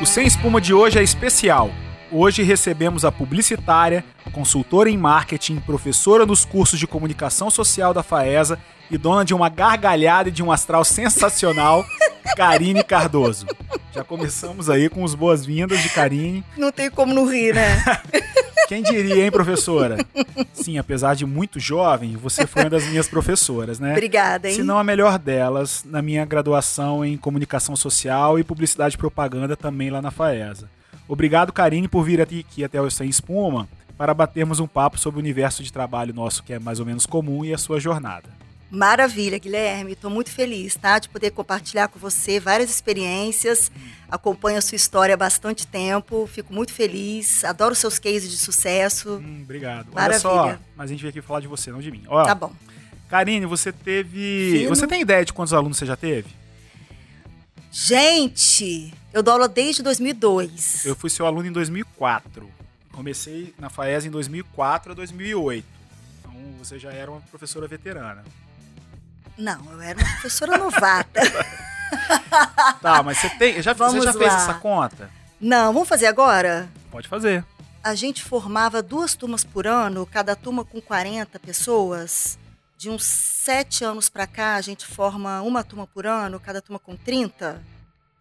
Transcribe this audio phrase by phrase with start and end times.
[0.00, 1.70] O Sem Espuma de hoje é especial.
[2.10, 8.58] Hoje recebemos a publicitária, consultora em marketing, professora nos cursos de comunicação social da FAESA
[8.90, 11.84] e dona de uma gargalhada e de um astral sensacional,
[12.34, 13.46] Karine Cardoso.
[13.92, 16.42] Já começamos aí com as boas-vindas de Karine.
[16.56, 17.82] Não tem como não rir, né?
[18.70, 19.96] Quem diria, hein, professora?
[20.52, 23.90] Sim, apesar de muito jovem, você foi uma das minhas professoras, né?
[23.90, 24.54] Obrigada, hein?
[24.54, 29.56] Se não a melhor delas, na minha graduação em comunicação social e publicidade e propaganda
[29.56, 30.70] também lá na FAESA.
[31.08, 35.20] Obrigado, Karine, por vir aqui até o Sem Espuma para batermos um papo sobre o
[35.20, 38.28] universo de trabalho nosso que é mais ou menos comum e a sua jornada.
[38.70, 39.92] Maravilha, Guilherme.
[39.92, 40.98] Estou muito feliz, tá?
[40.98, 43.70] De poder compartilhar com você várias experiências.
[44.08, 46.28] Acompanho a sua história há bastante tempo.
[46.32, 47.44] Fico muito feliz.
[47.44, 49.14] Adoro seus cases de sucesso.
[49.22, 49.92] Hum, obrigado.
[49.92, 50.30] Maravilha.
[50.30, 52.04] Olha só, mas a gente veio aqui falar de você, não de mim.
[52.06, 52.52] Ó, Tá bom.
[53.08, 54.52] Karine, você teve.
[54.52, 54.68] Fino.
[54.68, 56.28] Você tem ideia de quantos alunos você já teve?
[57.72, 60.84] Gente, eu dou aula desde 2002.
[60.84, 62.48] Eu fui seu aluno em 2004.
[62.92, 65.64] Comecei na FAES em 2004 a 2008.
[66.20, 68.24] Então você já era uma professora veterana.
[69.38, 71.20] Não, eu era uma professora novata.
[72.80, 73.60] Tá, mas você tem.
[73.60, 75.10] Já, você já fez essa conta?
[75.40, 76.68] Não, vamos fazer agora?
[76.90, 77.44] Pode fazer.
[77.82, 82.38] A gente formava duas turmas por ano, cada turma com 40 pessoas.
[82.78, 86.78] De uns sete anos pra cá, a gente forma uma turma por ano, cada turma
[86.78, 87.60] com 30.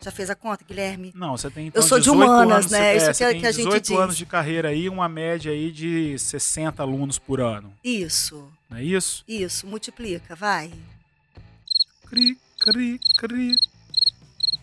[0.01, 1.11] Já fez a conta, Guilherme?
[1.15, 2.99] Não, você tem então Eu sou de 18 humanas, anos, né?
[2.99, 3.97] Você, Isso é, que que a gente 18 diz.
[3.97, 7.71] anos de carreira aí, uma média aí de 60 alunos por ano.
[7.83, 9.23] Isso, Não é isso?
[9.27, 10.71] isso, multiplica, vai.
[12.09, 13.55] Cri, cri, cri.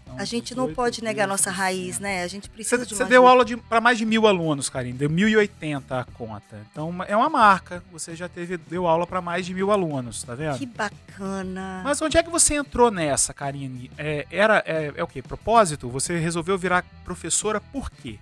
[0.03, 1.57] Então, A gente não 18 pode negar nossa 60.
[1.63, 2.23] raiz, né?
[2.23, 4.97] A gente precisa Você, de você deu aula para mais de mil alunos, Karine.
[4.97, 6.65] Deu 1.080 a conta.
[6.71, 7.83] Então é uma marca.
[7.93, 10.59] Você já teve, deu aula para mais de mil alunos, tá vendo?
[10.59, 11.83] Que bacana.
[11.85, 13.91] Mas onde é que você entrou nessa, Karine?
[13.99, 15.21] É, era, é, é o quê?
[15.23, 15.89] Propósito?
[15.91, 18.19] Você resolveu virar professora por quê?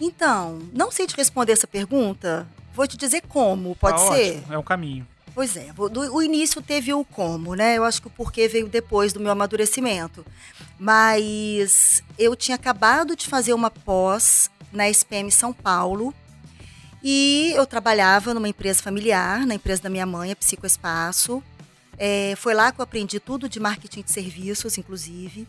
[0.00, 2.46] Então, não sei te responder essa pergunta.
[2.74, 4.38] Vou te dizer como, pode Tá ser?
[4.38, 5.06] ótimo, É o caminho.
[5.34, 7.76] Pois é, do- o início teve o como, né?
[7.76, 10.24] Eu acho que o porquê veio depois do meu amadurecimento.
[10.78, 16.14] Mas eu tinha acabado de fazer uma pós na SPM São Paulo
[17.02, 21.42] e eu trabalhava numa empresa familiar, na empresa da minha mãe, a Psicoespaço.
[21.98, 25.46] É, foi lá que eu aprendi tudo de marketing de serviços, inclusive.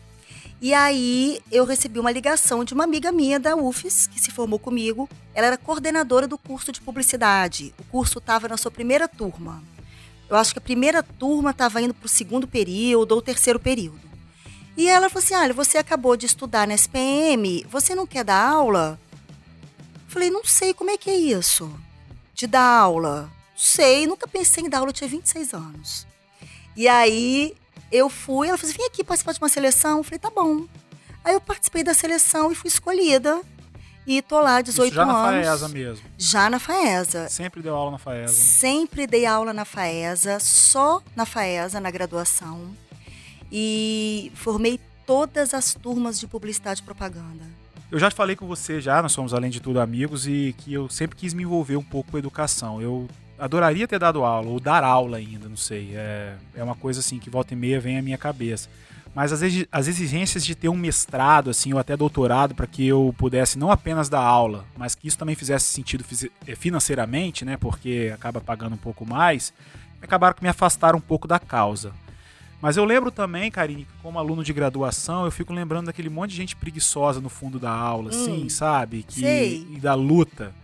[0.60, 4.58] E aí eu recebi uma ligação de uma amiga minha da UFES, que se formou
[4.58, 5.08] comigo.
[5.34, 7.74] Ela era coordenadora do curso de publicidade.
[7.78, 9.62] O curso estava na sua primeira turma.
[10.28, 14.00] Eu acho que a primeira turma estava indo para o segundo período ou terceiro período.
[14.76, 18.48] E ela falou assim: olha, você acabou de estudar na SPM, você não quer dar
[18.48, 18.98] aula?
[19.94, 21.72] Eu falei, não sei como é que é isso.
[22.34, 23.30] De dar aula.
[23.56, 26.06] Sei, nunca pensei em dar aula, eu tinha 26 anos.
[26.76, 27.56] E aí
[27.90, 29.98] eu fui, ela falou assim: vem aqui participar de uma seleção.
[29.98, 30.66] Eu falei, tá bom.
[31.24, 33.40] Aí eu participei da seleção e fui escolhida.
[34.06, 35.46] E tô lá 18 Isso já na anos.
[35.46, 36.04] FAESA mesmo.
[36.16, 37.28] Já na FAESA.
[37.28, 38.22] Sempre deu aula na FAESA.
[38.22, 38.28] né?
[38.28, 42.70] Sempre dei aula na FAESA, só na FAESA, na graduação.
[43.50, 47.44] E formei todas as turmas de publicidade e propaganda.
[47.90, 50.88] Eu já falei com você já, nós somos além de tudo amigos e que eu
[50.88, 52.82] sempre quis me envolver um pouco com a educação.
[52.82, 53.08] Eu
[53.38, 55.92] adoraria ter dado aula, ou dar aula ainda, não sei.
[55.94, 58.68] É, é uma coisa assim que volta e meia vem à minha cabeça.
[59.16, 62.86] Mas as, exi- as exigências de ter um mestrado, assim, ou até doutorado, para que
[62.86, 66.04] eu pudesse não apenas dar aula, mas que isso também fizesse sentido
[66.46, 67.56] eh, financeiramente, né?
[67.56, 69.54] Porque acaba pagando um pouco mais,
[70.02, 71.92] acabaram que me afastaram um pouco da causa.
[72.60, 76.32] Mas eu lembro também, Karine, que como aluno de graduação, eu fico lembrando daquele monte
[76.32, 79.02] de gente preguiçosa no fundo da aula, assim, Hum, sabe?
[79.02, 79.66] Que, sei.
[79.70, 80.54] E da luta.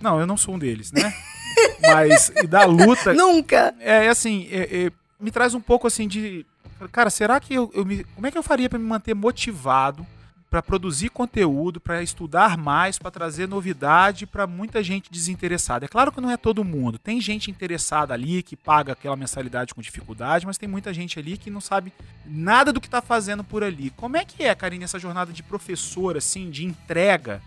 [0.00, 1.12] Não, eu não sou um deles, né?
[1.82, 3.12] Mas e da luta.
[3.12, 3.74] Nunca!
[3.80, 6.46] É, é assim, é- é, me traz um pouco assim de.
[6.92, 8.04] Cara, será que eu, eu me.
[8.04, 10.06] Como é que eu faria para me manter motivado
[10.50, 15.84] para produzir conteúdo, para estudar mais, para trazer novidade para muita gente desinteressada?
[15.84, 16.98] É claro que não é todo mundo.
[16.98, 21.36] Tem gente interessada ali que paga aquela mensalidade com dificuldade, mas tem muita gente ali
[21.36, 21.92] que não sabe
[22.24, 23.90] nada do que está fazendo por ali.
[23.90, 27.42] Como é que é, Karine, essa jornada de professor, assim, de entrega?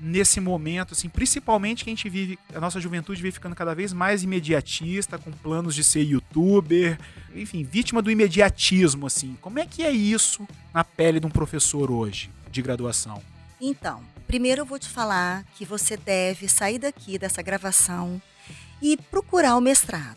[0.00, 3.92] Nesse momento, assim, principalmente que a gente vive, a nossa juventude vem ficando cada vez
[3.92, 6.98] mais imediatista, com planos de ser youtuber,
[7.34, 9.36] enfim, vítima do imediatismo, assim.
[9.40, 13.22] Como é que é isso na pele de um professor hoje, de graduação?
[13.60, 18.20] Então, primeiro eu vou te falar que você deve sair daqui dessa gravação
[18.80, 20.16] e procurar o mestrado,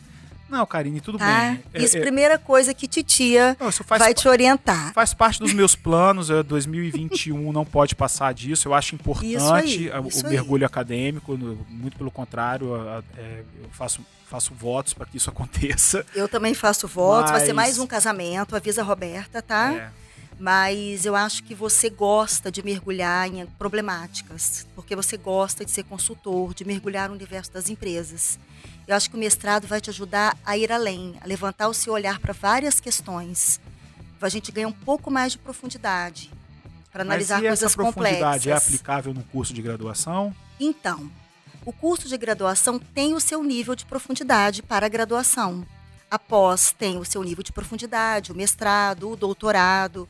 [0.54, 1.26] Não, Karine, tudo tá?
[1.26, 1.64] bem.
[1.74, 4.94] É- Isso, é- primeira coisa que titia não, faz, vai te orientar.
[4.94, 6.30] faz parte dos meus planos.
[6.30, 8.68] É, 2021 não pode passar disso.
[8.68, 10.34] Eu acho importante Isso aí, o isso aí.
[10.34, 11.38] mergulho acadêmico.
[11.70, 12.76] muito pelo contrário,
[13.18, 16.06] é, eu faço, faço votos para que isso aconteça.
[16.16, 19.74] Eu também faço votos, vai ser Mas- mais um casamento, avisa a Roberta, tá?
[19.74, 20.03] É.
[20.40, 25.84] mas eu acho que você gosta de mergulhar em problemáticas, porque você gosta de ser
[25.84, 28.40] consultor, de mergulhar no universo das empresas.
[28.88, 31.94] Eu acho que o mestrado vai te ajudar a ir além, a levantar o seu
[31.94, 33.60] olhar para várias questões.
[34.22, 36.32] A gente ganha um pouco mais de profundidade
[36.92, 38.48] para analisar Mas e coisas essa profundidade complexas.
[38.48, 40.34] é aplicável no curso de graduação?
[40.60, 41.12] Então,
[41.66, 45.66] o curso de graduação tem o seu nível de profundidade para a graduação.
[46.14, 50.08] Após tem o seu nível de profundidade, o mestrado, o doutorado.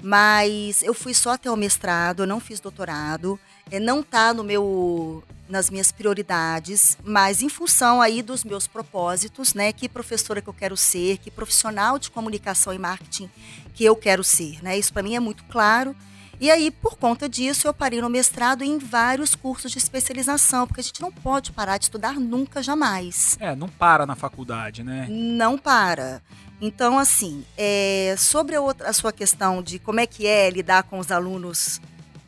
[0.00, 3.36] Mas eu fui só até o mestrado, eu não fiz doutorado.
[3.68, 9.52] É, não está no meu nas minhas prioridades, mas em função aí dos meus propósitos,
[9.52, 9.72] né?
[9.72, 13.28] Que professora que eu quero ser, que profissional de comunicação e marketing
[13.74, 14.78] que eu quero ser, né?
[14.78, 15.96] Isso para mim é muito claro.
[16.40, 20.80] E aí, por conta disso, eu parei no mestrado em vários cursos de especialização, porque
[20.80, 23.36] a gente não pode parar de estudar nunca, jamais.
[23.38, 25.06] É, não para na faculdade, né?
[25.10, 26.22] Não para.
[26.58, 30.84] Então, assim, é, sobre a, outra, a sua questão de como é que é lidar
[30.84, 31.78] com os alunos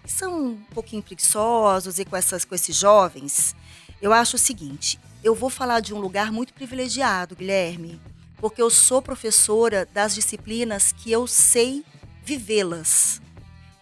[0.04, 3.56] que são um pouquinho preguiçosos e com, essas, com esses jovens,
[4.00, 7.98] eu acho o seguinte: eu vou falar de um lugar muito privilegiado, Guilherme,
[8.36, 11.82] porque eu sou professora das disciplinas que eu sei
[12.22, 13.22] vivê-las.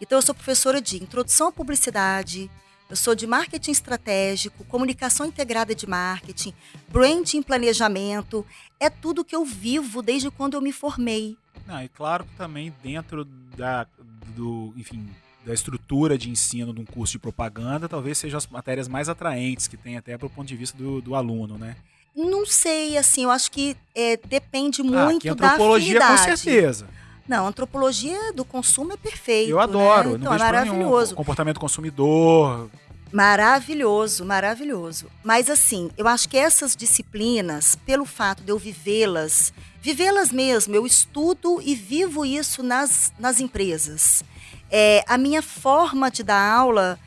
[0.00, 2.50] Então, eu sou professora de introdução à publicidade,
[2.88, 6.52] eu sou de marketing estratégico, comunicação integrada de marketing,
[6.88, 8.44] branding planejamento.
[8.80, 11.36] É tudo que eu vivo desde quando eu me formei.
[11.66, 13.24] Não, e claro que também dentro
[13.56, 13.86] da,
[14.34, 15.08] do, enfim,
[15.46, 19.68] da estrutura de ensino de um curso de propaganda, talvez sejam as matérias mais atraentes
[19.68, 21.76] que tem até para o ponto de vista do, do aluno, né?
[22.16, 26.88] Não sei, assim, eu acho que é, depende Ah, muito que da antropologia com certeza.
[27.28, 29.50] Não, antropologia do consumo é perfeito.
[29.50, 30.18] Eu adoro, Né?
[30.18, 30.74] não Então, é problema nenhum.
[30.76, 31.14] maravilhoso.
[31.14, 32.68] Comportamento consumidor,
[33.12, 35.06] Maravilhoso, maravilhoso.
[35.24, 39.52] Mas assim, eu acho que essas disciplinas, pelo fato de eu vivê-las,
[39.82, 44.22] vivê-las mesmo, eu estudo e vivo isso nas, nas empresas.
[44.70, 46.98] É, a minha forma de dar aula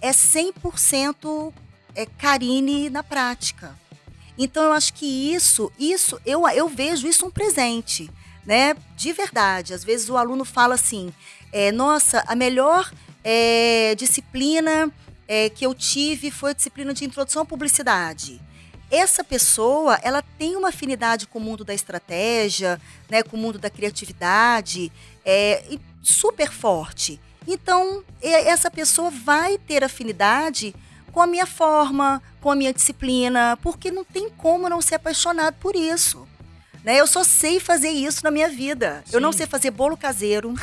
[0.00, 1.52] é 100%
[1.94, 3.78] é, Karine na prática.
[4.36, 8.10] Então eu acho que isso, isso eu, eu vejo isso um presente,
[8.44, 8.76] né?
[8.96, 9.74] De verdade.
[9.74, 11.12] Às vezes o aluno fala assim:
[11.52, 12.92] é, nossa, a melhor
[13.22, 14.92] é, disciplina
[15.28, 18.40] é, que eu tive foi a disciplina de introdução à publicidade.
[18.90, 22.78] Essa pessoa, ela tem uma afinidade com o mundo da estratégia,
[23.08, 24.92] né, com o mundo da criatividade,
[25.24, 27.18] é, super forte.
[27.48, 30.74] Então, essa pessoa vai ter afinidade
[31.10, 35.54] com a minha forma, com a minha disciplina, porque não tem como não ser apaixonado
[35.60, 36.28] por isso.
[36.84, 37.00] Né?
[37.00, 39.04] Eu só sei fazer isso na minha vida.
[39.12, 39.38] Eu não Sim.
[39.38, 40.54] sei fazer bolo caseiro.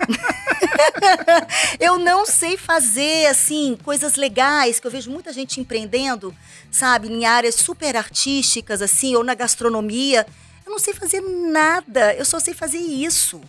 [1.78, 6.34] eu não sei fazer, assim, coisas legais, que eu vejo muita gente empreendendo,
[6.70, 10.26] sabe, em áreas super artísticas, assim, ou na gastronomia.
[10.64, 13.40] Eu não sei fazer nada, eu só sei fazer isso.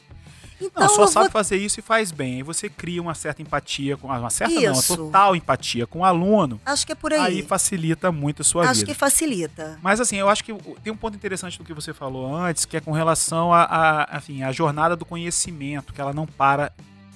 [0.62, 1.32] Então, Não, só sabe vou...
[1.32, 2.36] fazer isso e faz bem.
[2.38, 4.96] Aí você cria uma certa empatia com uma certa não, uma Isso.
[4.98, 6.60] total empatia com o aluno.
[6.66, 7.20] Acho que é por aí.
[7.38, 8.86] Aí facilita muito a sua Acho vida.
[8.94, 9.80] que facilita.
[9.82, 10.54] Mas assim, eu acho que
[10.84, 14.18] tem um ponto interessante do que você falou antes, que é com relação a, a,
[14.18, 16.72] enfim, a jornada do conhecimento, que ela não para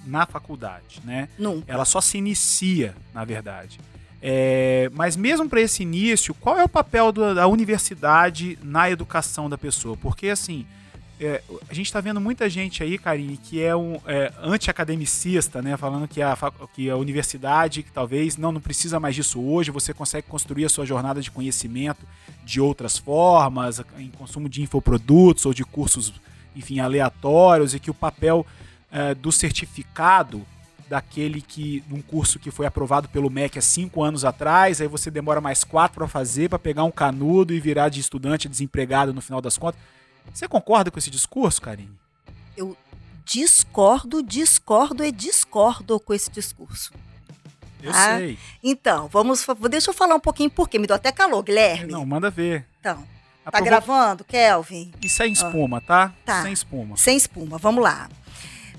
[0.06, 1.27] na faculdade, né?
[1.38, 1.71] Nunca.
[1.71, 3.80] Ela só se inicia, na verdade.
[4.21, 9.50] É, mas mesmo para esse início, qual é o papel do- da universidade na educação
[9.50, 9.95] da pessoa?
[9.98, 10.65] Porque assim,
[11.19, 15.77] é, a gente está vendo muita gente aí, Karine, que é um é, anti-academicista, né?
[15.77, 16.38] Falando que a,
[16.74, 20.69] que a universidade, que talvez não, não precisa mais disso hoje, você consegue construir a
[20.69, 22.05] sua jornada de conhecimento
[22.43, 26.13] de outras formas, em consumo de infoprodutos ou de cursos,
[26.53, 28.45] enfim, aleatórios, e que o papel
[28.91, 30.45] é, do certificado
[30.89, 35.10] daquele que num curso que foi aprovado pelo MEC há cinco anos atrás, aí você
[35.10, 39.22] demora mais quatro para fazer, para pegar um canudo e virar de estudante desempregado no
[39.22, 39.79] final das contas.
[40.34, 41.91] Você concorda com esse discurso, Karine?
[43.24, 46.91] Discordo, discordo e discordo com esse discurso.
[47.82, 48.38] Eu Ah, sei.
[48.63, 49.46] Então, vamos.
[49.70, 50.77] Deixa eu falar um pouquinho por quê.
[50.77, 51.91] Me deu até calor, Guilherme.
[51.91, 52.65] Não, manda ver.
[52.79, 53.05] Então,
[53.46, 54.91] A tá gravando, Kelvin?
[55.01, 56.13] E sem espuma, tá?
[56.25, 56.41] Tá.
[56.44, 56.98] Sem espuma.
[56.98, 58.10] Sem espuma, vamos lá.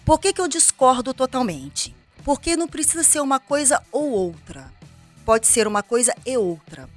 [0.04, 1.94] Por que, que eu discordo totalmente?
[2.24, 4.72] Porque não precisa ser uma coisa ou outra.
[5.24, 6.88] Pode ser uma coisa e outra.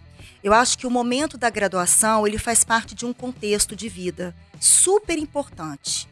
[0.43, 4.34] Eu acho que o momento da graduação ele faz parte de um contexto de vida
[4.60, 6.08] super importante.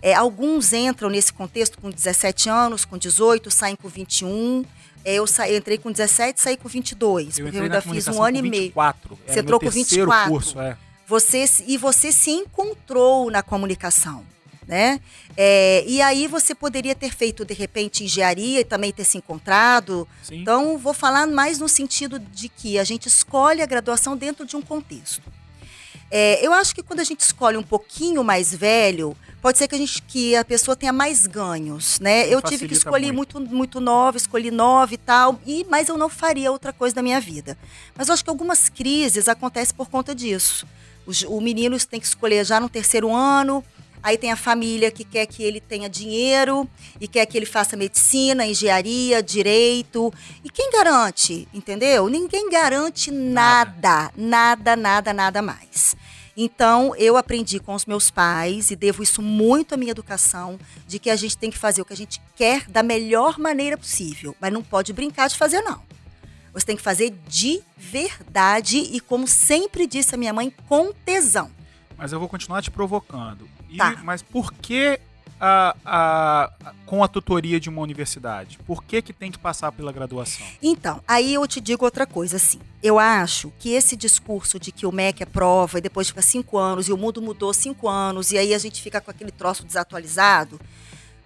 [0.00, 4.64] É, alguns entram nesse contexto com 17 anos, com 18, saem com 21.
[5.04, 8.22] É, eu sa- entrei com 17 saí com 22, Eu porque eu ainda fiz um
[8.22, 8.62] ano com e meio.
[8.64, 9.18] 24.
[9.26, 10.30] Era Você trocou terceiro 24.
[10.32, 10.76] curso, é.
[11.06, 14.24] Você e você se encontrou na comunicação,
[14.72, 15.00] né?
[15.36, 20.08] É, e aí você poderia ter feito de repente engenharia e também ter se encontrado.
[20.22, 20.40] Sim.
[20.40, 24.56] Então vou falar mais no sentido de que a gente escolhe a graduação dentro de
[24.56, 25.30] um contexto.
[26.10, 29.74] É, eu acho que quando a gente escolhe um pouquinho mais velho, pode ser que
[29.74, 32.26] a, gente, que a pessoa tenha mais ganhos, né?
[32.32, 33.38] Eu tive que escolher muito.
[33.38, 37.02] muito, muito nova, escolhi nova e tal, e, mas eu não faria outra coisa da
[37.02, 37.58] minha vida.
[37.94, 40.66] Mas eu acho que algumas crises acontecem por conta disso.
[41.06, 43.62] O, o menino tem que escolher já no terceiro ano,
[44.02, 46.68] Aí tem a família que quer que ele tenha dinheiro
[47.00, 50.12] e quer que ele faça medicina, engenharia, direito.
[50.42, 52.08] E quem garante, entendeu?
[52.08, 55.94] Ninguém garante nada, nada, nada, nada mais.
[56.36, 60.98] Então, eu aprendi com os meus pais e devo isso muito à minha educação, de
[60.98, 64.34] que a gente tem que fazer o que a gente quer da melhor maneira possível,
[64.40, 65.82] mas não pode brincar de fazer não.
[66.54, 71.50] Você tem que fazer de verdade e como sempre disse a minha mãe, com tesão.
[71.96, 73.48] Mas eu vou continuar te provocando.
[73.72, 74.00] E, tá.
[74.02, 75.00] Mas por que
[75.40, 78.58] a, a, com a tutoria de uma universidade?
[78.66, 80.46] Por que, que tem que passar pela graduação?
[80.62, 82.60] Então, aí eu te digo outra coisa, assim.
[82.80, 86.58] Eu acho que esse discurso de que o MEC é prova e depois fica cinco
[86.58, 89.64] anos e o mundo mudou cinco anos e aí a gente fica com aquele troço
[89.64, 90.60] desatualizado,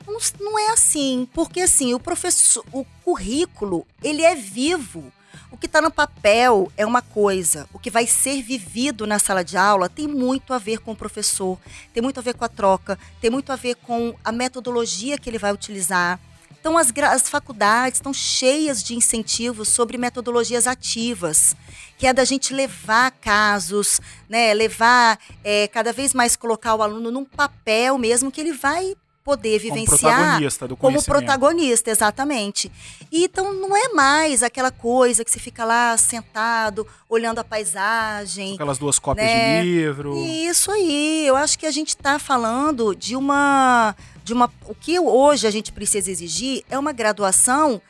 [0.06, 1.28] não, não é assim.
[1.34, 5.12] Porque, assim, o professor, o currículo, ele é vivo.
[5.50, 9.44] O que está no papel é uma coisa, o que vai ser vivido na sala
[9.44, 11.58] de aula tem muito a ver com o professor,
[11.94, 15.30] tem muito a ver com a troca, tem muito a ver com a metodologia que
[15.30, 16.18] ele vai utilizar.
[16.58, 21.54] Então, as, as faculdades estão cheias de incentivos sobre metodologias ativas,
[21.96, 27.12] que é da gente levar casos, né, levar é, cada vez mais colocar o aluno
[27.12, 28.96] num papel mesmo que ele vai
[29.26, 32.70] poder vivenciar como protagonista, do como protagonista exatamente.
[33.10, 38.54] E, então não é mais aquela coisa que você fica lá sentado, olhando a paisagem.
[38.54, 39.62] Aquelas duas cópias né?
[39.62, 40.16] de livro.
[40.16, 41.26] Isso aí.
[41.26, 43.96] Eu acho que a gente está falando de uma.
[44.22, 44.48] De uma.
[44.64, 47.82] O que hoje a gente precisa exigir é uma graduação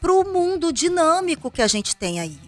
[0.00, 2.38] para o mundo dinâmico que a gente tem aí.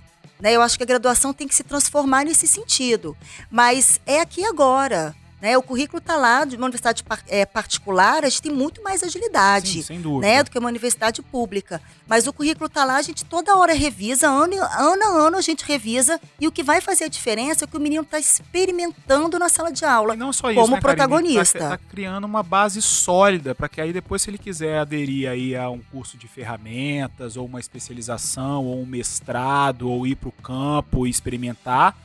[0.40, 0.54] Né?
[0.54, 3.14] Eu acho que a graduação tem que se transformar nesse sentido.
[3.50, 5.14] Mas é aqui agora.
[5.42, 5.58] Né?
[5.58, 9.72] O currículo está lá, de uma universidade é, particular, a gente tem muito mais agilidade
[9.72, 10.24] Sim, sem dúvida.
[10.24, 11.82] Né, do que uma universidade pública.
[12.06, 15.40] Mas o currículo está lá, a gente toda hora revisa, ano, ano a ano a
[15.40, 19.36] gente revisa, e o que vai fazer a diferença é que o menino está experimentando
[19.36, 20.14] na sala de aula.
[20.14, 21.58] E não só isso, como né, protagonista.
[21.58, 25.56] Está tá criando uma base sólida para que aí depois, se ele quiser aderir aí
[25.56, 30.32] a um curso de ferramentas, ou uma especialização, ou um mestrado, ou ir para o
[30.32, 31.96] campo e experimentar,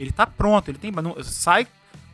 [0.00, 0.90] ele está pronto, ele tem.
[1.22, 1.66] Sai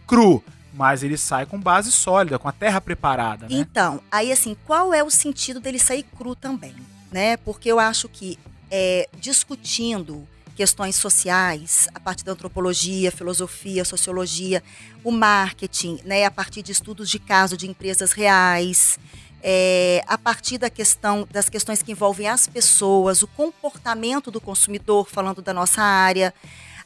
[0.09, 3.55] cru mas ele sai com base sólida, com a terra preparada, né?
[3.55, 6.75] Então, aí assim, qual é o sentido dele sair cru também,
[7.11, 7.37] né?
[7.37, 8.38] Porque eu acho que
[8.71, 10.26] é, discutindo
[10.57, 14.62] questões sociais, a partir da antropologia, filosofia, sociologia,
[15.02, 18.99] o marketing, né, a partir de estudos de caso de empresas reais,
[19.43, 25.09] é, a partir da questão das questões que envolvem as pessoas, o comportamento do consumidor,
[25.09, 26.33] falando da nossa área,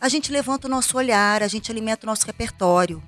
[0.00, 3.02] a gente levanta o nosso olhar, a gente alimenta o nosso repertório.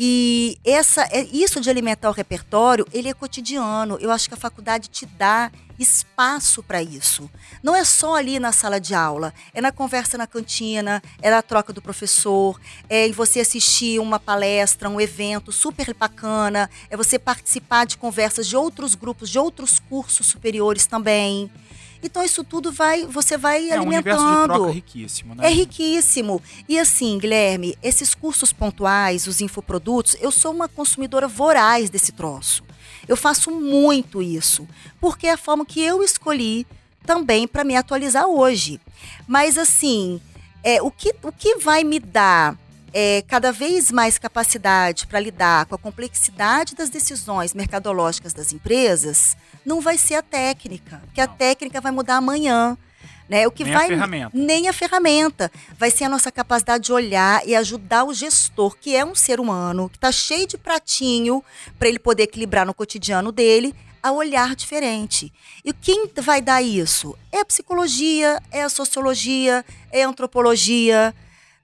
[0.00, 3.98] E essa, é, isso de alimentar o repertório, ele é cotidiano.
[4.00, 7.28] Eu acho que a faculdade te dá espaço para isso.
[7.62, 11.42] Não é só ali na sala de aula, é na conversa na cantina, é na
[11.42, 17.18] troca do professor, é em você assistir uma palestra, um evento super bacana, é você
[17.18, 21.50] participar de conversas de outros grupos, de outros cursos superiores também.
[22.02, 23.76] Então isso tudo vai, você vai é, alimentando.
[23.76, 25.46] É um universo de troca riquíssimo, né?
[25.46, 26.42] É riquíssimo.
[26.68, 32.62] E assim, Guilherme, esses cursos pontuais, os infoprodutos, eu sou uma consumidora voraz desse troço.
[33.06, 34.68] Eu faço muito isso,
[35.00, 36.66] porque é a forma que eu escolhi
[37.04, 38.80] também para me atualizar hoje.
[39.26, 40.20] Mas assim,
[40.62, 42.56] é, o, que, o que vai me dar
[42.92, 49.36] é, cada vez mais capacidade para lidar com a complexidade das decisões mercadológicas das empresas,
[49.64, 52.76] não vai ser a técnica, porque a técnica vai mudar amanhã.
[53.28, 53.46] Né?
[53.46, 54.30] O que nem vai, a ferramenta.
[54.32, 55.52] Nem a ferramenta.
[55.78, 59.38] Vai ser a nossa capacidade de olhar e ajudar o gestor, que é um ser
[59.38, 61.44] humano, que está cheio de pratinho
[61.78, 65.30] para ele poder equilibrar no cotidiano dele, a olhar diferente.
[65.62, 67.14] E quem vai dar isso?
[67.30, 71.14] É a psicologia, é a sociologia, é a antropologia,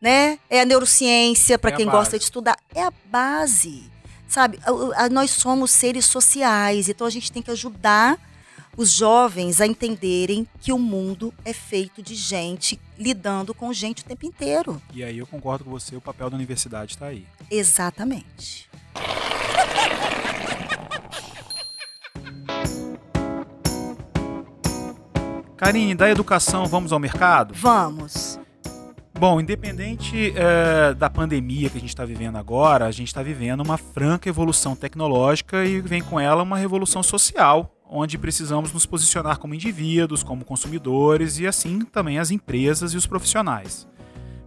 [0.05, 0.39] né?
[0.51, 2.59] É a neurociência, para é quem gosta de estudar.
[2.75, 3.91] É a base.
[4.29, 4.59] Sabe?
[4.63, 8.19] A, a, nós somos seres sociais, então a gente tem que ajudar
[8.77, 14.05] os jovens a entenderem que o mundo é feito de gente lidando com gente o
[14.05, 14.83] tempo inteiro.
[14.93, 17.27] E aí eu concordo com você, o papel da universidade está aí.
[17.51, 18.69] Exatamente.
[25.57, 27.55] Karine, da educação, vamos ao mercado?
[27.55, 28.39] Vamos.
[29.25, 33.63] Bom, independente é, da pandemia que a gente está vivendo agora, a gente está vivendo
[33.63, 39.39] uma franca evolução tecnológica e vem com ela uma revolução social, onde precisamos nos posicionar
[39.39, 43.89] como indivíduos, como consumidores e assim também as empresas e os profissionais.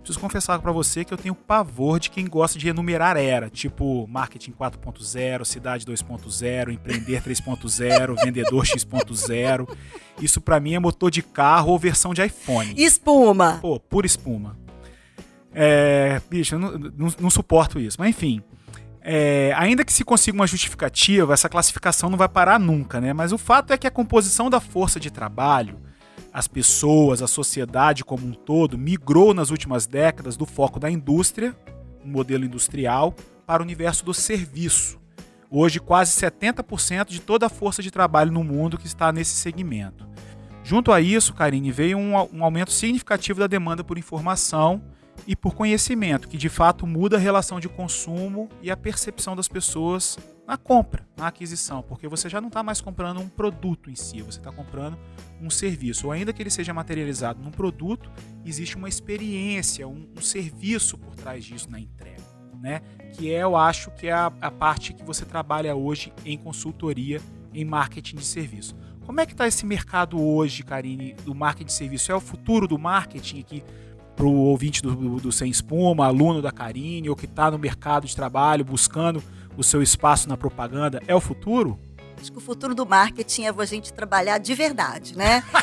[0.03, 4.05] preciso confessar para você que eu tenho pavor de quem gosta de enumerar era, tipo
[4.07, 9.75] marketing 4.0, cidade 2.0, empreender 3.0, vendedor X.0.
[10.21, 12.75] Isso para mim é motor de carro ou versão de iPhone.
[12.77, 13.57] Espuma.
[13.59, 14.66] Pô, pura espuma.
[15.59, 17.97] É, bicho, eu não, não, não suporto isso.
[17.99, 18.43] Mas enfim,
[19.01, 23.11] é, ainda que se consiga uma justificativa, essa classificação não vai parar nunca, né?
[23.11, 25.79] Mas o fato é que a composição da força de trabalho
[26.37, 31.55] as pessoas, a sociedade como um todo migrou nas últimas décadas do foco da indústria,
[32.05, 33.15] um modelo industrial,
[33.47, 34.99] para o universo do serviço.
[35.49, 40.07] Hoje, quase 70% de toda a força de trabalho no mundo que está nesse segmento.
[40.63, 44.83] Junto a isso, Karine, veio um, um aumento significativo da demanda por informação
[45.25, 49.47] e por conhecimento, que de fato muda a relação de consumo e a percepção das
[49.47, 53.95] pessoas na compra, na aquisição, porque você já não está mais comprando um produto em
[53.95, 54.97] si, você está comprando
[55.41, 56.07] um serviço.
[56.07, 58.09] Ou ainda que ele seja materializado num produto,
[58.45, 62.23] existe uma experiência, um, um serviço por trás disso na entrega,
[62.61, 62.81] né?
[63.13, 67.19] Que é, eu acho, que é a, a parte que você trabalha hoje em consultoria,
[67.53, 68.73] em marketing de serviço.
[69.05, 72.11] Como é que está esse mercado hoje, Karine, do marketing de serviço?
[72.11, 73.63] É o futuro do marketing aqui
[74.17, 77.59] para o ouvinte do, do, do Sem Espuma, aluno da Karine, ou que está no
[77.59, 79.23] mercado de trabalho buscando
[79.55, 81.79] o seu espaço na propaganda é o futuro?
[82.19, 85.43] Acho que o futuro do marketing é a gente trabalhar de verdade, né?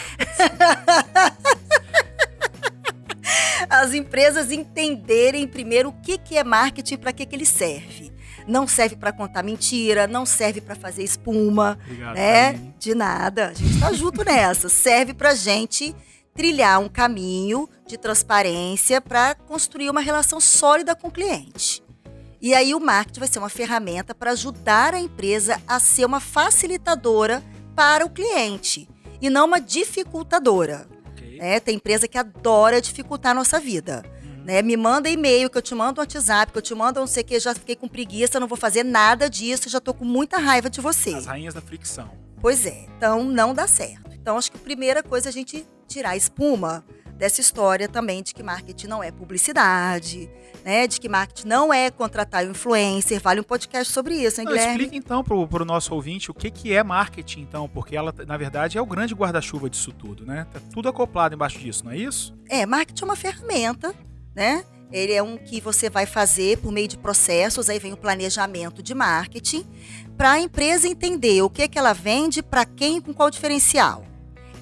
[3.68, 8.12] As empresas entenderem primeiro o que, que é marketing e para que, que ele serve.
[8.46, 12.52] Não serve para contar mentira, não serve para fazer espuma, Obrigado, né?
[12.78, 13.49] De nada.
[13.49, 14.68] A gente está junto nessa.
[14.68, 15.92] Serve para gente
[16.35, 21.83] trilhar um caminho de transparência para construir uma relação sólida com o cliente.
[22.41, 26.21] E aí o marketing vai ser uma ferramenta para ajudar a empresa a ser uma
[26.21, 27.43] facilitadora
[27.75, 28.88] para o cliente
[29.21, 30.87] e não uma dificultadora.
[31.12, 31.38] Okay.
[31.41, 34.05] É, tem empresa que adora dificultar a nossa vida.
[34.23, 34.45] Uhum.
[34.45, 34.61] Né?
[34.61, 37.23] Me manda e-mail, que eu te mando um WhatsApp, que eu te mando não sei
[37.23, 40.37] o que, já fiquei com preguiça, não vou fazer nada disso, já estou com muita
[40.37, 41.14] raiva de você.
[41.14, 42.11] As rainhas da fricção.
[42.43, 44.11] Pois é, então não dá certo.
[44.12, 46.85] Então acho que a primeira coisa é a gente tirar a espuma
[47.16, 50.29] dessa história também de que marketing não é publicidade,
[50.64, 50.87] né?
[50.87, 53.20] De que marketing não é contratar o influencer.
[53.20, 54.73] Vale um podcast sobre isso, hein, Guilherme?
[54.73, 58.37] Explica então para o nosso ouvinte o que, que é marketing, então, porque ela, na
[58.37, 60.47] verdade, é o grande guarda-chuva disso tudo, né?
[60.53, 62.35] Tá tudo acoplado embaixo disso, não é isso?
[62.49, 63.94] É, marketing é uma ferramenta,
[64.35, 64.64] né?
[64.92, 68.83] Ele é um que você vai fazer por meio de processos, aí vem o planejamento
[68.83, 69.66] de marketing,
[70.16, 74.05] para a empresa entender o que, é que ela vende, para quem, com qual diferencial.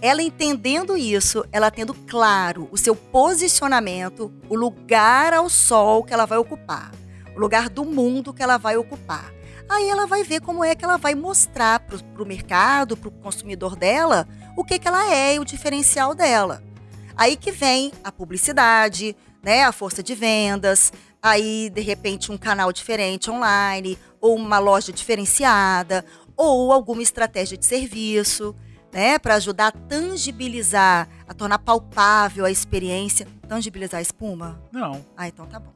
[0.03, 6.27] Ela entendendo isso, ela tendo claro o seu posicionamento, o lugar ao sol que ela
[6.27, 6.91] vai ocupar,
[7.37, 9.33] o lugar do mundo que ela vai ocupar.
[9.69, 13.13] Aí ela vai ver como é que ela vai mostrar para o mercado, para o
[13.13, 16.65] consumidor dela, o que, que ela é e o diferencial dela.
[17.17, 22.73] Aí que vem a publicidade, né, a força de vendas, aí de repente um canal
[22.73, 26.05] diferente online, ou uma loja diferenciada,
[26.37, 28.53] ou alguma estratégia de serviço
[28.93, 33.27] né, para ajudar a tangibilizar, a tornar palpável a experiência.
[33.49, 34.61] Tangibilizar a espuma?
[34.71, 35.05] Não.
[35.17, 35.73] Ah, então tá bom.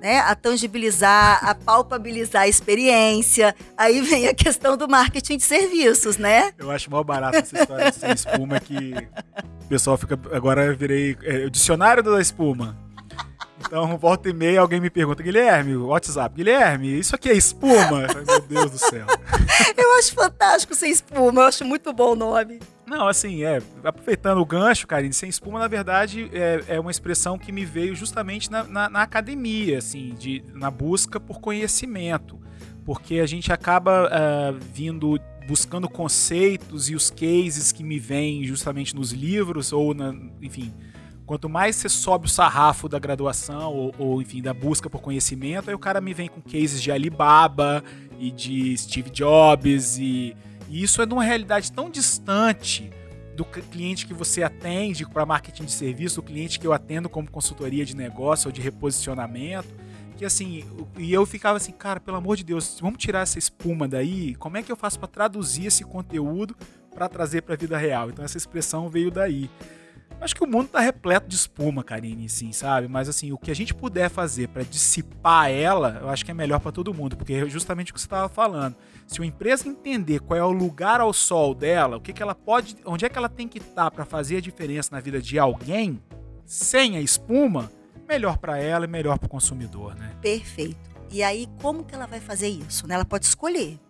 [0.00, 3.54] Né, a tangibilizar, a palpabilizar a experiência.
[3.76, 6.52] Aí vem a questão do marketing de serviços, né?
[6.56, 8.94] Eu acho mal barato essa história sem espuma que
[9.64, 10.18] o pessoal fica.
[10.32, 11.18] Agora eu virei.
[11.22, 12.78] É, o dicionário da espuma.
[13.70, 18.04] Então, volta e meia, alguém me pergunta, Guilherme, WhatsApp, Guilherme, isso aqui é espuma?
[18.26, 19.06] Meu Deus do céu.
[19.78, 22.58] Eu acho fantástico sem espuma, eu acho muito bom o nome.
[22.84, 27.38] Não, assim, é, aproveitando o gancho, Karine, sem espuma, na verdade, é, é uma expressão
[27.38, 32.40] que me veio justamente na, na, na, academia, assim, de, na busca por conhecimento.
[32.84, 38.96] Porque a gente acaba uh, vindo buscando conceitos e os cases que me vêm justamente
[38.96, 40.72] nos livros, ou, na, enfim,
[41.30, 45.70] Quanto mais você sobe o sarrafo da graduação ou, ou, enfim, da busca por conhecimento,
[45.70, 47.84] aí o cara me vem com cases de Alibaba
[48.18, 50.36] e de Steve Jobs e,
[50.68, 52.90] e isso é de uma realidade tão distante
[53.36, 57.30] do cliente que você atende para marketing de serviço, do cliente que eu atendo como
[57.30, 59.68] consultoria de negócio ou de reposicionamento,
[60.16, 60.64] que assim,
[60.98, 64.56] e eu ficava assim, cara, pelo amor de Deus, vamos tirar essa espuma daí, como
[64.56, 66.56] é que eu faço para traduzir esse conteúdo
[66.92, 68.10] para trazer para a vida real?
[68.10, 69.48] Então essa expressão veio daí.
[70.20, 72.86] Acho que o mundo tá repleto de espuma, Karine, sim, sabe?
[72.86, 76.34] Mas assim, o que a gente puder fazer para dissipar ela, eu acho que é
[76.34, 78.76] melhor para todo mundo, porque é justamente o que você estava falando.
[79.06, 82.34] Se uma empresa entender qual é o lugar ao sol dela, o que, que ela
[82.34, 85.22] pode, onde é que ela tem que estar tá para fazer a diferença na vida
[85.22, 85.98] de alguém,
[86.44, 87.72] sem a espuma,
[88.06, 90.14] melhor para ela e melhor para o consumidor, né?
[90.20, 90.90] Perfeito.
[91.10, 92.86] E aí, como que ela vai fazer isso?
[92.86, 92.94] Né?
[92.94, 93.80] Ela pode escolher.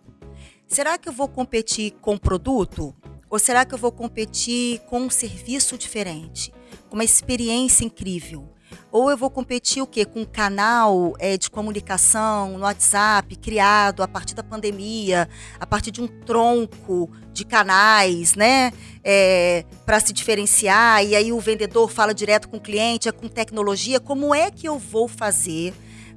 [0.65, 2.95] Será que eu vou competir com produto?
[3.31, 6.53] Ou será que eu vou competir com um serviço diferente,
[6.89, 8.49] com uma experiência incrível?
[8.91, 10.03] Ou eu vou competir o quê?
[10.03, 15.91] Com um canal é, de comunicação no WhatsApp, criado a partir da pandemia, a partir
[15.91, 18.73] de um tronco de canais, né?
[19.01, 23.29] É, para se diferenciar, e aí o vendedor fala direto com o cliente, é com
[23.29, 24.01] tecnologia.
[24.01, 25.73] Como é que eu vou fazer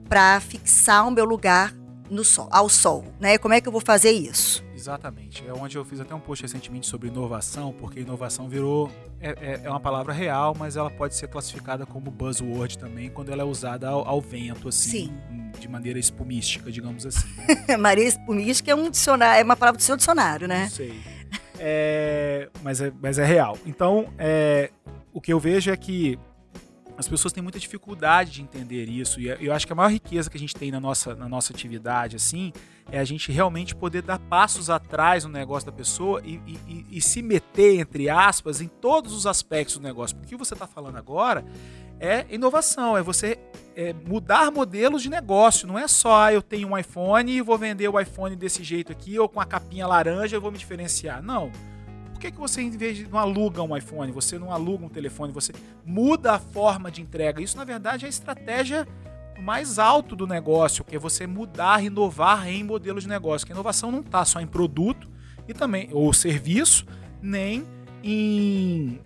[0.09, 1.73] para fixar o meu lugar
[2.11, 3.39] no sol, ao sol, né?
[3.39, 4.65] Como é que eu vou fazer isso?
[4.85, 5.43] Exatamente.
[5.47, 8.93] É onde eu fiz até um post recentemente sobre inovação, porque inovação virou.
[9.19, 13.33] É, é, é uma palavra real, mas ela pode ser classificada como buzzword também quando
[13.33, 14.91] ela é usada ao, ao vento, assim.
[15.07, 15.51] Sim.
[15.59, 17.27] De maneira espumística, digamos assim.
[17.67, 17.77] Né?
[17.81, 20.65] Maria espumística é um dicionário, é uma palavra do seu dicionário, né?
[20.65, 21.01] Não sei.
[21.59, 23.57] É, mas, é, mas é real.
[23.65, 24.71] Então, é,
[25.15, 26.19] o que eu vejo é que
[26.97, 29.21] as pessoas têm muita dificuldade de entender isso.
[29.21, 31.53] E eu acho que a maior riqueza que a gente tem na nossa, na nossa
[31.53, 32.53] atividade, assim,
[32.91, 37.01] é a gente realmente poder dar passos atrás no negócio da pessoa e, e, e
[37.01, 40.17] se meter, entre aspas, em todos os aspectos do negócio.
[40.17, 41.45] Porque o que você está falando agora
[41.99, 43.39] é inovação, é você
[43.75, 45.67] é, mudar modelos de negócio.
[45.67, 48.93] Não é só ah, eu tenho um iPhone e vou vender o iPhone desse jeito
[48.93, 51.21] aqui, ou com a capinha laranja eu vou me diferenciar.
[51.21, 51.51] Não
[52.25, 55.33] que, que você, em vez de não aluga um iPhone, você não aluga um telefone,
[55.33, 55.53] você
[55.85, 57.43] muda a forma de entrega?
[57.43, 58.89] Isso, na verdade, é a estratégia
[59.39, 63.47] mais alto do negócio, que é você mudar, inovar em modelo de negócio.
[63.47, 65.07] Que a inovação não está só em produto
[65.47, 66.87] e também ou serviço,
[67.21, 67.67] nem
[68.03, 69.01] em,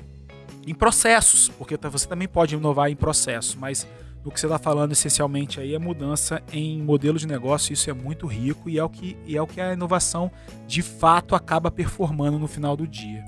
[0.65, 3.87] em processos, porque você também pode inovar em processos, mas
[4.25, 7.93] o que você está falando essencialmente aí é mudança em modelo de negócio, isso é
[7.93, 10.31] muito rico e é o que, e é o que a inovação
[10.67, 13.25] de fato acaba performando no final do dia.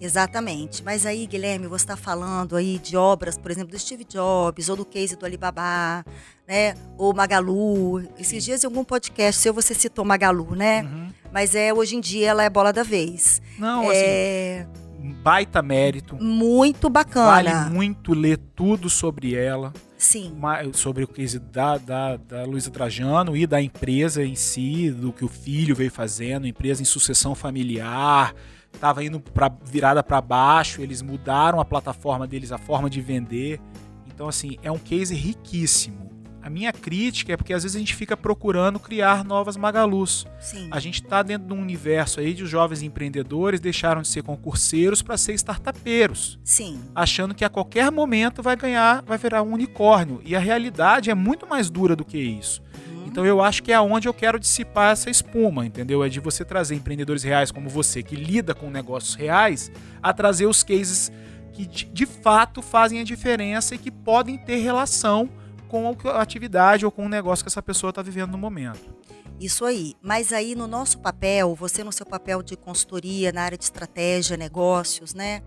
[0.00, 0.82] Exatamente.
[0.82, 4.76] Mas aí, Guilherme, você está falando aí de obras, por exemplo, do Steve Jobs ou
[4.76, 6.04] do case do Alibaba,
[6.46, 6.74] né?
[6.98, 8.02] Ou Magalu.
[8.18, 10.82] Esses dias em algum podcast seu você citou Magalu, né?
[10.82, 11.08] Uhum.
[11.32, 13.40] Mas é hoje em dia ela é bola da vez.
[13.58, 14.66] Não, é...
[14.70, 16.16] assim baita mérito.
[16.16, 17.52] Muito bacana.
[17.52, 19.72] Vale muito ler tudo sobre ela.
[19.96, 20.34] Sim.
[20.72, 25.24] Sobre o case da, da, da Luísa Trajano e da empresa em si, do que
[25.24, 28.34] o filho veio fazendo, empresa em sucessão familiar,
[28.72, 33.60] estava indo pra, virada para baixo, eles mudaram a plataforma deles, a forma de vender.
[34.06, 36.13] Então, assim, é um case riquíssimo.
[36.44, 40.26] A minha crítica é porque às vezes a gente fica procurando criar novas Magalus.
[40.38, 40.68] Sim.
[40.70, 45.00] A gente está dentro de um universo aí de jovens empreendedores deixaram de ser concurseiros
[45.00, 46.38] para ser startupeiros.
[46.44, 46.82] Sim.
[46.94, 50.20] Achando que a qualquer momento vai ganhar, vai virar um unicórnio.
[50.22, 52.62] E a realidade é muito mais dura do que isso.
[52.90, 53.06] Uhum.
[53.06, 56.04] Então eu acho que é onde eu quero dissipar essa espuma, entendeu?
[56.04, 60.44] É de você trazer empreendedores reais como você, que lida com negócios reais, a trazer
[60.44, 61.10] os cases
[61.54, 65.30] que de fato fazem a diferença e que podem ter relação
[65.74, 68.94] com a atividade ou com o negócio que essa pessoa está vivendo no momento.
[69.40, 69.94] Isso aí.
[70.00, 74.36] Mas aí no nosso papel, você no seu papel de consultoria na área de estratégia,
[74.36, 75.42] negócios, né?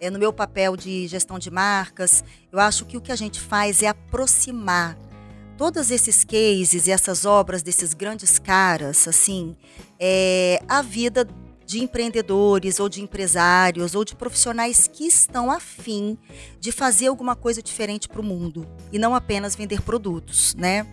[0.00, 3.40] É no meu papel de gestão de marcas, eu acho que o que a gente
[3.40, 4.96] faz é aproximar
[5.56, 9.56] todos esses cases e essas obras desses grandes caras, assim,
[9.98, 11.26] é, a vida
[11.68, 16.16] de empreendedores ou de empresários ou de profissionais que estão afim
[16.58, 20.86] de fazer alguma coisa diferente para o mundo e não apenas vender produtos, né?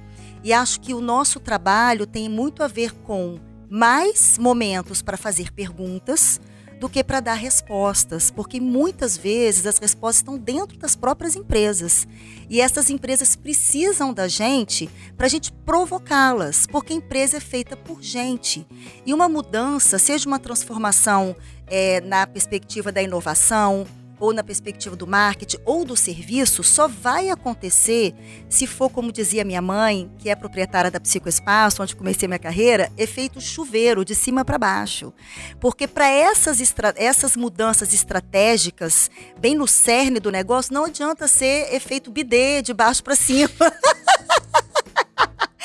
[0.44, 5.50] E acho que o nosso trabalho tem muito a ver com mais momentos para fazer
[5.54, 6.42] perguntas,
[6.80, 12.08] do que para dar respostas, porque muitas vezes as respostas estão dentro das próprias empresas.
[12.50, 17.76] E essas empresas precisam da gente para a gente provocá-las, porque a empresa é feita
[17.76, 18.66] por gente.
[19.06, 21.36] E uma mudança, seja uma transformação
[21.68, 23.86] é, na perspectiva da inovação,
[24.20, 28.14] ou na perspectiva do marketing ou do serviço, só vai acontecer
[28.50, 32.92] se for, como dizia minha mãe, que é proprietária da Psicoespaço, onde comecei minha carreira,
[32.98, 35.14] efeito chuveiro, de cima para baixo.
[35.60, 36.60] Porque para essas,
[36.96, 43.04] essas mudanças estratégicas, bem no cerne do negócio, não adianta ser efeito bidê, de baixo
[43.04, 43.50] para cima.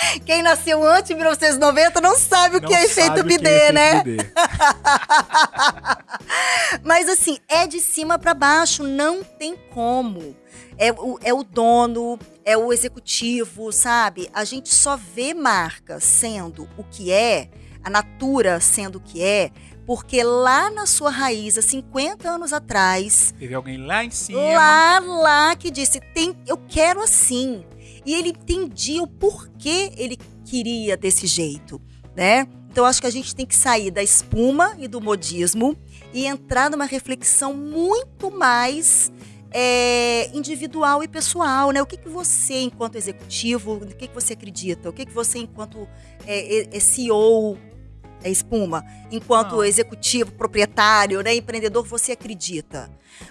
[0.24, 4.02] Quem nasceu antes de 1990 não sabe o não que é efeito bidê, é né?
[4.02, 4.26] Bidê.
[6.84, 10.36] Mas assim, é de cima para baixo, não tem como.
[10.78, 14.30] É o, é o dono, é o executivo, sabe?
[14.32, 17.50] A gente só vê marca sendo o que é,
[17.84, 19.50] a Natura sendo o que é,
[19.86, 23.34] porque lá na sua raiz, há 50 anos atrás.
[23.38, 24.40] Teve alguém lá em cima.
[24.40, 27.64] Lá, lá que disse: tem, eu quero assim.
[28.04, 31.80] E ele entendia o porquê ele queria desse jeito,
[32.16, 32.46] né?
[32.70, 35.76] Então acho que a gente tem que sair da espuma e do modismo
[36.14, 39.12] e entrar numa reflexão muito mais
[39.50, 41.82] é, individual e pessoal, né?
[41.82, 44.88] O que, que você, enquanto executivo, o que, que você acredita?
[44.88, 45.88] O que, que você, enquanto
[46.26, 47.58] é, é CEO,
[48.22, 49.64] é espuma, enquanto Não.
[49.64, 52.90] executivo, proprietário, né, empreendedor, você acredita?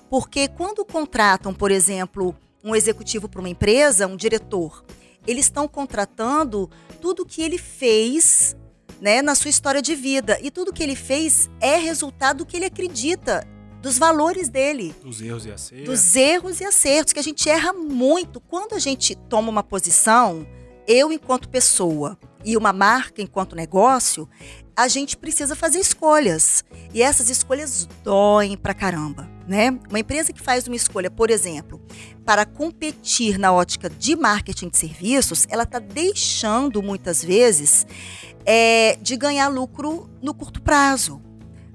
[0.09, 4.83] Porque quando contratam, por exemplo, um executivo para uma empresa, um diretor,
[5.27, 6.69] eles estão contratando
[7.01, 8.55] tudo que ele fez
[8.99, 10.39] né, na sua história de vida.
[10.41, 13.47] E tudo que ele fez é resultado do que ele acredita,
[13.81, 14.93] dos valores dele.
[15.01, 15.85] Dos erros e acertos.
[15.85, 18.39] Dos erros e acertos, que a gente erra muito.
[18.39, 20.45] Quando a gente toma uma posição,
[20.87, 24.27] eu enquanto pessoa e uma marca enquanto negócio,
[24.75, 26.63] a gente precisa fazer escolhas.
[26.93, 29.69] E essas escolhas doem pra caramba, né?
[29.89, 31.81] Uma empresa que faz uma escolha, por exemplo,
[32.29, 37.87] para competir na ótica de marketing de serviços, ela está deixando muitas vezes
[38.45, 41.19] é, de ganhar lucro no curto prazo,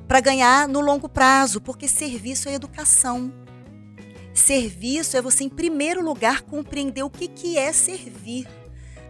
[0.06, 3.32] para ganhar no longo prazo, porque serviço é educação.
[4.32, 8.46] Serviço é você, em primeiro lugar, compreender o que, que é servir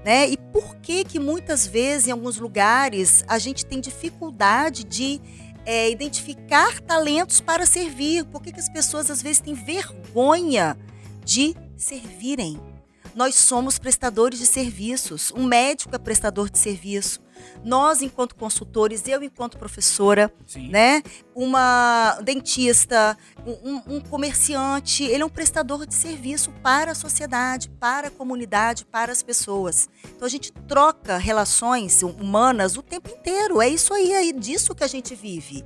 [0.02, 0.28] né?
[0.28, 5.20] E por que que muitas vezes em alguns lugares a gente tem dificuldade de
[5.66, 8.24] é, identificar talentos para servir?
[8.26, 10.76] Por que, que as pessoas às vezes têm vergonha
[11.24, 12.60] de servirem?
[13.14, 15.32] Nós somos prestadores de serviços.
[15.37, 17.24] Um médico é prestador de serviço
[17.64, 20.68] nós enquanto consultores, eu enquanto professora, Sim.
[20.68, 21.02] né?
[21.34, 28.08] Uma dentista, um, um, comerciante, ele é um prestador de serviço para a sociedade, para
[28.08, 29.88] a comunidade, para as pessoas.
[30.04, 33.60] Então a gente troca relações humanas o tempo inteiro.
[33.60, 35.64] É isso aí, é disso que a gente vive.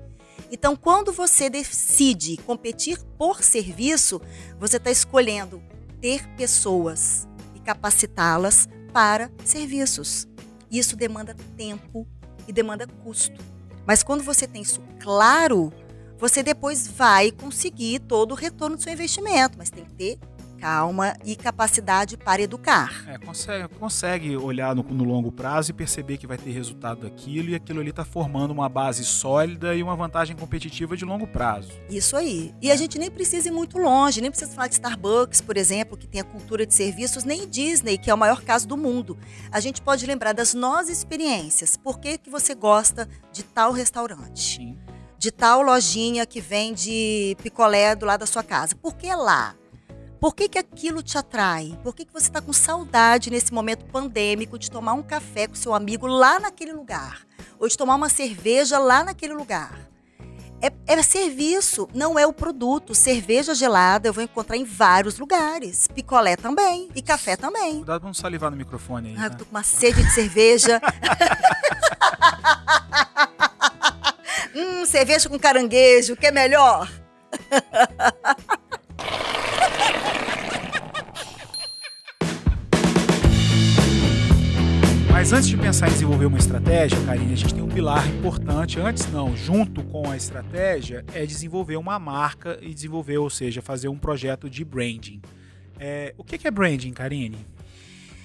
[0.50, 4.20] Então, quando você decide competir por serviço,
[4.58, 5.62] você está escolhendo
[6.00, 10.26] ter pessoas e capacitá-las para serviços.
[10.70, 12.06] Isso demanda tempo
[12.46, 13.38] e demanda custo.
[13.86, 15.72] Mas quando você tem isso claro,
[16.18, 20.18] você depois vai conseguir todo o retorno do seu investimento, mas tem que ter
[20.58, 23.04] calma e capacidade para educar.
[23.06, 27.50] É, consegue, consegue olhar no, no, longo prazo e perceber que vai ter resultado daquilo
[27.50, 31.72] e aquilo ali está formando uma base sólida e uma vantagem competitiva de longo prazo.
[31.88, 32.54] Isso aí.
[32.60, 35.96] E a gente nem precisa ir muito longe, nem precisa falar de Starbucks, por exemplo,
[35.96, 39.16] que tem a cultura de serviços, nem Disney, que é o maior caso do mundo.
[39.50, 41.76] A gente pode lembrar das nossas experiências.
[41.76, 44.40] Por que, que você gosta de tal restaurante?
[44.40, 44.78] Sim.
[45.18, 48.76] De tal lojinha que vende picolé do lado da sua casa.
[48.76, 49.54] Por que lá?
[50.20, 51.78] Por que, que aquilo te atrai?
[51.82, 55.54] Por que, que você está com saudade nesse momento pandêmico de tomar um café com
[55.54, 57.24] seu amigo lá naquele lugar?
[57.58, 59.78] Ou de tomar uma cerveja lá naquele lugar?
[60.60, 62.96] É, é, serviço, não é o produto.
[62.96, 65.86] Cerveja gelada eu vou encontrar em vários lugares.
[65.86, 66.88] Picolé também.
[66.96, 67.76] E café também.
[67.76, 69.16] Cuidado pra não salivar no microfone aí.
[69.16, 69.30] Ah, né?
[69.30, 70.82] tô com uma sede de cerveja.
[74.52, 76.90] hum, cerveja com caranguejo, que é melhor?
[85.28, 88.80] Mas antes de pensar em desenvolver uma estratégia, Karine, a gente tem um pilar importante.
[88.80, 93.88] Antes não, junto com a estratégia, é desenvolver uma marca e desenvolver, ou seja, fazer
[93.88, 95.20] um projeto de branding.
[95.78, 97.46] É, o que é branding, Karine?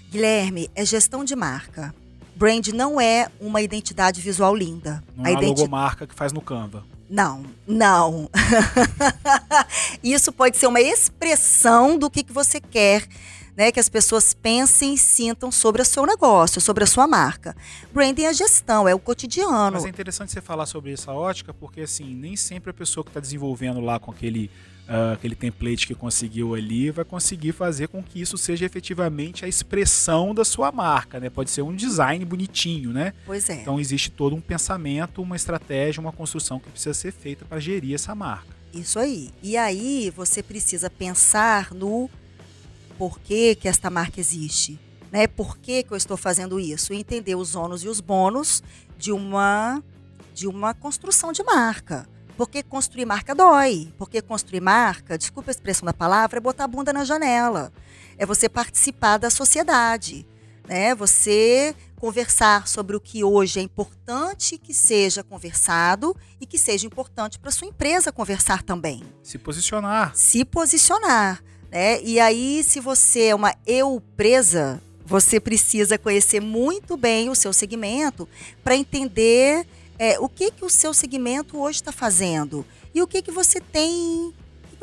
[0.10, 1.94] Guilherme, é gestão de marca.
[2.38, 5.04] Brand não é uma identidade visual linda.
[5.14, 5.60] Não a é uma identi...
[5.60, 6.86] logomarca que faz no Canva.
[7.10, 8.30] Não, não.
[10.02, 13.06] Isso pode ser uma expressão do que, que você quer
[13.56, 17.56] né, que as pessoas pensem e sintam sobre o seu negócio, sobre a sua marca.
[17.94, 19.74] Branding é gestão, é o cotidiano.
[19.74, 23.10] Mas é interessante você falar sobre essa ótica, porque assim, nem sempre a pessoa que
[23.10, 24.50] está desenvolvendo lá com aquele,
[24.88, 29.48] uh, aquele template que conseguiu ali vai conseguir fazer com que isso seja efetivamente a
[29.48, 31.30] expressão da sua marca, né?
[31.30, 33.14] Pode ser um design bonitinho, né?
[33.26, 33.62] Pois é.
[33.62, 37.94] Então existe todo um pensamento, uma estratégia, uma construção que precisa ser feita para gerir
[37.94, 38.54] essa marca.
[38.74, 39.30] Isso aí.
[39.44, 42.10] E aí você precisa pensar no
[43.04, 44.80] por que, que esta marca existe,
[45.12, 45.28] né?
[45.28, 46.94] Por que, que eu estou fazendo isso?
[46.94, 48.64] Entender os ônus e os bônus
[48.98, 49.84] de uma
[50.34, 52.08] de uma construção de marca.
[52.38, 53.94] Porque construir marca dói.
[53.98, 57.74] Porque construir marca, desculpa a expressão da palavra, é botar a bunda na janela.
[58.18, 60.26] É você participar da sociedade.
[60.66, 60.96] Né?
[60.96, 67.38] Você conversar sobre o que hoje é importante que seja conversado e que seja importante
[67.38, 69.04] para sua empresa conversar também.
[69.22, 70.16] Se posicionar.
[70.16, 71.44] Se posicionar.
[71.74, 72.00] Né?
[72.04, 77.52] E aí, se você é uma eu presa, você precisa conhecer muito bem o seu
[77.52, 78.30] segmento
[78.64, 79.66] para entender
[79.98, 83.60] é, o que, que o seu segmento hoje está fazendo e o que, que você
[83.60, 84.32] tem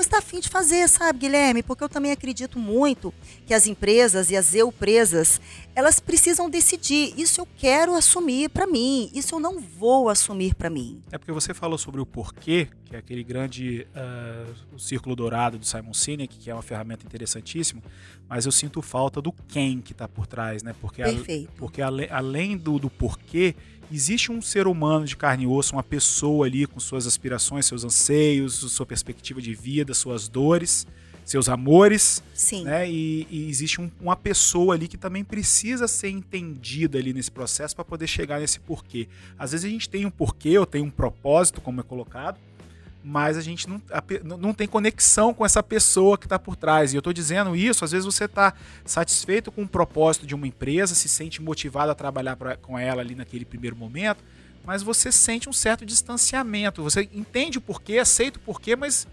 [0.01, 1.63] está afim de fazer, sabe, Guilherme?
[1.63, 3.13] Porque eu também acredito muito
[3.47, 5.41] que as empresas e as eu presas,
[5.75, 7.15] elas precisam decidir.
[7.17, 11.03] Isso eu quero assumir para mim, isso eu não vou assumir para mim.
[11.11, 15.65] É porque você falou sobre o porquê, que é aquele grande uh, círculo dourado do
[15.65, 17.83] Simon Sinek, que é uma ferramenta interessantíssima,
[18.29, 20.75] mas eu sinto falta do quem que está por trás, né?
[20.81, 21.51] Porque, Perfeito.
[21.55, 23.55] A, porque ale, além do, do porquê,
[23.93, 27.85] existe um ser humano de carne e osso, uma pessoa ali com suas aspirações, seus
[27.85, 30.87] anseios, sua perspectiva de vida, suas dores.
[31.25, 32.65] Seus amores, Sim.
[32.65, 32.91] né?
[32.91, 37.75] E, e existe um- uma pessoa ali que também precisa ser entendida ali nesse processo
[37.75, 39.09] para poder chegar nesse porquê.
[39.39, 42.39] Às vezes a gente tem um porquê ou tem um propósito, como é colocado,
[43.03, 44.03] mas a gente não, a
[44.37, 46.93] não tem conexão com essa pessoa que está por trás.
[46.93, 48.53] E eu estou dizendo isso, às vezes você está
[48.85, 53.01] satisfeito com o propósito de uma empresa, se sente motivado a trabalhar pra- com ela
[53.01, 54.23] ali naquele primeiro momento,
[54.65, 56.83] mas você sente um certo distanciamento.
[56.83, 59.07] Você entende o porquê, aceita o porquê, mas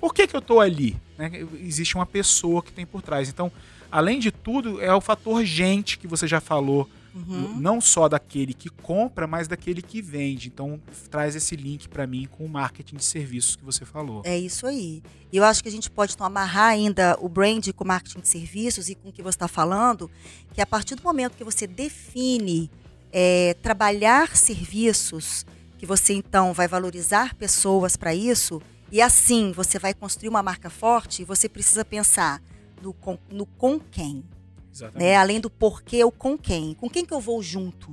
[0.00, 0.96] por que, que eu estou ali?
[1.18, 1.30] né?
[1.60, 3.28] Existe uma pessoa que tem por trás.
[3.28, 3.50] Então,
[3.90, 7.56] além de tudo, é o fator gente que você já falou Uhum.
[7.58, 10.48] não só daquele que compra, mas daquele que vende.
[10.48, 10.78] Então,
[11.10, 14.20] traz esse link para mim com o marketing de serviços que você falou.
[14.22, 15.02] É isso aí.
[15.32, 18.20] E eu acho que a gente pode então, amarrar ainda o brand com o marketing
[18.20, 20.10] de serviços e com o que você está falando,
[20.52, 22.70] que a partir do momento que você define
[23.10, 25.46] é, trabalhar serviços,
[25.78, 30.70] que você então vai valorizar pessoas para isso, e assim você vai construir uma marca
[30.70, 32.42] forte, você precisa pensar
[32.82, 34.24] no com, no com quem.
[34.72, 35.02] Exatamente.
[35.02, 35.16] né?
[35.16, 36.74] Além do porquê, o com quem.
[36.74, 37.92] Com quem que eu vou junto,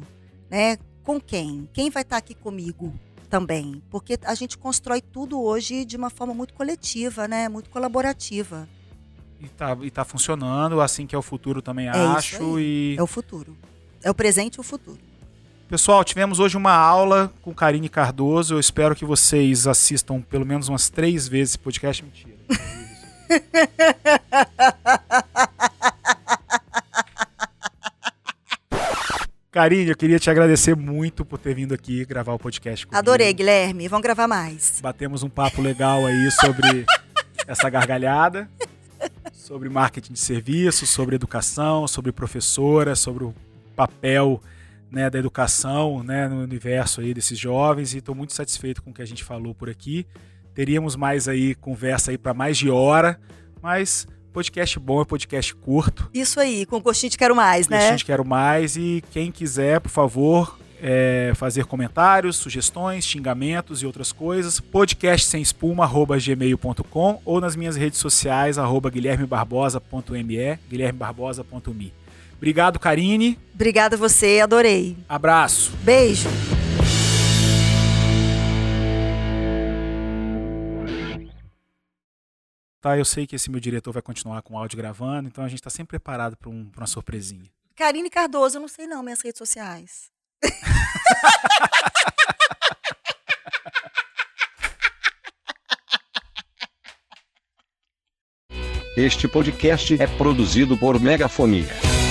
[0.50, 0.78] né?
[1.04, 1.68] Com quem?
[1.74, 2.94] Quem vai estar aqui comigo
[3.30, 3.82] também?
[3.90, 7.48] Porque a gente constrói tudo hoje de uma forma muito coletiva, né?
[7.48, 8.68] Muito colaborativa.
[9.40, 12.60] E, tá, e tá funcionando, assim que é o futuro também isso acho.
[12.60, 13.58] E É o futuro.
[14.02, 15.00] É o presente e o futuro.
[15.70, 18.56] Pessoal, tivemos hoje uma aula com Karine Cardoso.
[18.56, 22.04] Eu espero que vocês assistam pelo menos umas três vezes esse podcast.
[22.04, 22.34] Mentira.
[29.52, 32.98] Karine, eu queria te agradecer muito por ter vindo aqui gravar o podcast comigo.
[32.98, 33.88] Adorei, Guilherme.
[33.88, 34.80] Vamos gravar mais.
[34.82, 36.86] Batemos um papo legal aí sobre
[37.48, 38.50] essa gargalhada,
[39.32, 43.36] sobre marketing de serviços, sobre educação, sobre professora, sobre o
[43.76, 44.42] papel
[44.94, 48.94] né, da educação né, no universo aí desses jovens e estou muito satisfeito com o
[48.94, 50.06] que a gente falou por aqui.
[50.54, 53.20] Teríamos mais aí conversa aí para mais de hora,
[53.60, 56.08] mas podcast bom é podcast curto.
[56.14, 57.90] Isso aí, com gostinho de quero mais, né?
[57.90, 64.12] gente quer mais e quem quiser, por favor, é, fazer comentários, sugestões, xingamentos e outras
[64.12, 72.03] coisas, podcast sem espuma, gmail.com ou nas minhas redes sociais, arroba guilhermebarbosa.me, guilhermebarbosa.me.
[72.38, 73.40] Obrigado, Karine.
[73.54, 74.98] Obrigada a você, adorei.
[75.08, 75.72] Abraço.
[75.84, 76.30] Beijo.
[82.82, 85.48] Tá, eu sei que esse meu diretor vai continuar com o áudio gravando, então a
[85.48, 87.50] gente está sempre preparado para um, pra uma surpresinha.
[87.76, 90.12] Karine Cardoso, eu não sei não, minhas redes sociais.
[98.96, 102.03] Este podcast é produzido por Megafonia.